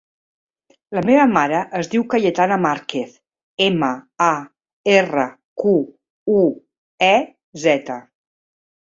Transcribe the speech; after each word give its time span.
La 0.99 1.03
meva 1.09 1.25
mare 1.33 1.59
es 1.79 1.89
diu 1.91 2.05
Cayetana 2.13 2.57
Marquez: 2.63 3.13
ema, 3.67 3.91
a, 4.31 4.33
erra, 4.97 5.29
cu, 5.65 5.79
u, 6.41 6.43
e, 7.15 7.15
zeta. 7.69 8.05